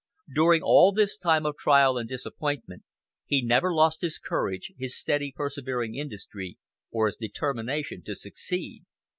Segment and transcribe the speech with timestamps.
[0.33, 2.81] During all this time of trial and disappointment
[3.23, 6.57] he never lost his courage, his steady, persevering industry,
[6.89, 8.81] or his determination to succeed.